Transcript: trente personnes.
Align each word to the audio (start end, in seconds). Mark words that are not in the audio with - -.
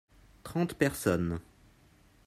trente 0.41 0.73
personnes. 0.73 1.39